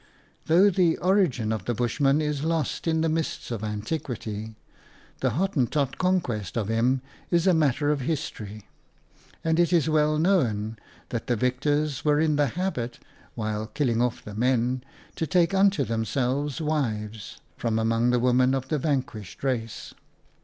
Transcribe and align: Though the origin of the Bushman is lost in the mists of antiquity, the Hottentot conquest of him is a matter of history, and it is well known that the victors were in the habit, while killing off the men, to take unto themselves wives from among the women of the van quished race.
Though 0.47 0.71
the 0.71 0.97
origin 0.97 1.51
of 1.51 1.65
the 1.65 1.75
Bushman 1.75 2.21
is 2.21 2.43
lost 2.43 2.87
in 2.87 3.01
the 3.01 3.07
mists 3.07 3.51
of 3.51 3.63
antiquity, 3.63 4.55
the 5.19 5.29
Hottentot 5.33 5.99
conquest 5.99 6.57
of 6.57 6.69
him 6.69 7.03
is 7.29 7.45
a 7.45 7.53
matter 7.53 7.91
of 7.91 8.01
history, 8.01 8.67
and 9.43 9.59
it 9.59 9.71
is 9.71 9.87
well 9.91 10.17
known 10.17 10.79
that 11.09 11.27
the 11.27 11.35
victors 11.35 12.03
were 12.03 12.19
in 12.19 12.35
the 12.35 12.47
habit, 12.47 12.97
while 13.35 13.67
killing 13.67 14.01
off 14.01 14.25
the 14.25 14.33
men, 14.33 14.83
to 15.17 15.27
take 15.27 15.53
unto 15.53 15.83
themselves 15.83 16.59
wives 16.59 17.37
from 17.55 17.77
among 17.77 18.09
the 18.09 18.17
women 18.19 18.55
of 18.55 18.69
the 18.69 18.79
van 18.79 19.03
quished 19.03 19.43
race. 19.43 19.93